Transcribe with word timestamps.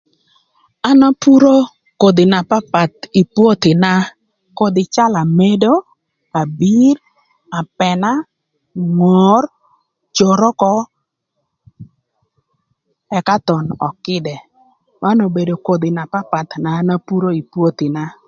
An 0.89 0.99
apuro 1.09 1.55
kodhi 2.01 2.23
na 2.31 2.39
papath 2.49 2.97
ï 3.19 3.21
pwothina, 3.33 3.91
kodhi 4.57 4.83
calö 4.95 5.17
amedo, 5.25 5.73
abir, 6.39 6.95
apëna, 7.59 8.11
ngor, 8.95 9.43
coroko, 10.15 10.73
ëka 13.17 13.35
thon 13.45 13.65
ökïdë. 13.87 14.35
Man 15.01 15.17
obedo 15.27 15.53
kodhi 15.67 15.89
na 15.93 16.03
papath 16.13 16.51
na 16.63 16.69
an 16.79 16.89
apuro 16.95 17.27
ï 17.41 17.43
pwothina. 17.51 18.03